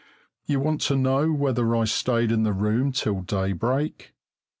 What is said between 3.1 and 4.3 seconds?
daybreak?